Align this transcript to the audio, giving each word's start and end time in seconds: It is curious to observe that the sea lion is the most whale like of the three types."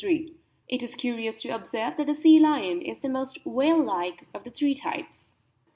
It 0.67 0.81
is 0.81 0.95
curious 0.95 1.43
to 1.43 1.49
observe 1.53 1.95
that 1.97 2.07
the 2.07 2.15
sea 2.15 2.39
lion 2.39 2.81
is 2.81 2.97
the 3.01 3.07
most 3.07 3.45
whale 3.45 3.77
like 3.77 4.25
of 4.33 4.43
the 4.43 4.49
three 4.49 4.73
types." 4.73 5.35